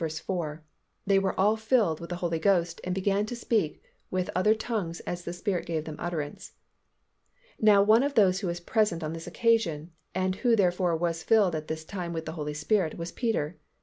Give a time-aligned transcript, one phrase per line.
[0.03, 0.63] 4,
[1.05, 4.99] "They were all filled with the Holy Ghost and began to speak with other tongues
[5.01, 6.53] as the Spirit gave them utterance."
[7.59, 11.53] Now one of those who was present on this occasion and who therefore was filled
[11.53, 13.59] at this time with the Holy Spirit was Peter.